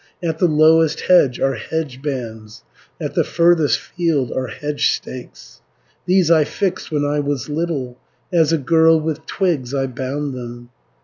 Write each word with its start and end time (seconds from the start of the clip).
At 0.23 0.39
the 0.39 0.47
lowest 0.47 1.01
hedge 1.01 1.39
are 1.39 1.53
hedge 1.53 2.01
bands, 2.01 2.63
At 2.99 3.13
the 3.13 3.23
furthest 3.23 3.77
field 3.79 4.31
are 4.31 4.47
hedge 4.47 4.89
stakes, 4.93 5.61
410 6.07 6.15
These 6.15 6.31
I 6.31 6.43
fixed 6.43 6.91
when 6.91 7.05
I 7.05 7.19
was 7.19 7.49
little, 7.49 7.99
As 8.33 8.51
a 8.51 8.57
girl 8.57 8.99
with 8.99 9.27
twigs 9.27 9.75
I 9.75 9.85
bound 9.85 10.33
them. 10.33 10.69